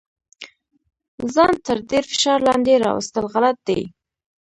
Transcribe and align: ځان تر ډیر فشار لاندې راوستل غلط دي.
ځان 1.33 1.53
تر 1.65 1.77
ډیر 1.89 2.03
فشار 2.11 2.39
لاندې 2.47 2.81
راوستل 2.85 3.25
غلط 3.33 3.57
دي. 3.67 3.81